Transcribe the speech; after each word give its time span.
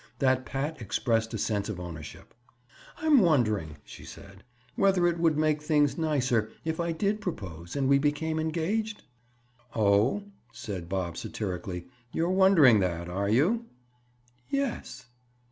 That 0.17 0.47
pat 0.47 0.81
expressed 0.81 1.31
a 1.35 1.37
sense 1.37 1.69
of 1.69 1.79
ownership. 1.79 2.33
"I'm 2.97 3.19
wondering," 3.19 3.77
she 3.83 4.03
said, 4.03 4.43
"whether 4.75 5.05
it 5.05 5.19
would 5.19 5.37
make 5.37 5.61
things 5.61 5.95
nicer, 5.95 6.49
if 6.65 6.79
I 6.79 6.91
did 6.91 7.21
propose 7.21 7.75
and 7.75 7.87
we 7.87 7.99
became 7.99 8.39
engaged?" 8.39 9.03
"Oh," 9.75 10.23
said 10.51 10.89
Bob 10.89 11.17
satirically, 11.17 11.85
"you're 12.11 12.31
wondering 12.31 12.79
that, 12.79 13.09
are 13.09 13.29
you?" 13.29 13.67
"Yes." 14.49 15.05